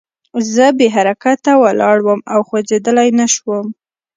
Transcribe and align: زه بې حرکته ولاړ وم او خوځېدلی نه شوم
زه 0.53 0.65
بې 0.77 0.87
حرکته 0.95 1.51
ولاړ 1.63 1.97
وم 2.03 2.21
او 2.33 2.39
خوځېدلی 2.47 3.09
نه 3.19 3.25
شوم 3.33 3.65